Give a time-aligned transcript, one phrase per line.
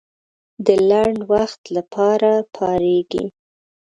[0.65, 3.25] د لنډ وخت لپاره پارېږي.